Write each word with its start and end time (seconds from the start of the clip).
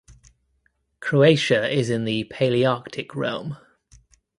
Croatia 0.99 1.69
is 1.71 1.91
in 1.91 2.05
the 2.05 2.23
Palearctic 2.33 3.13
realm. 3.13 3.57